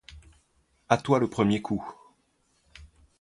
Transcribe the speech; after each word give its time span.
A 0.89 0.97
toi 0.97 1.19
le 1.19 1.29
premier 1.29 1.61
coup! 1.61 1.87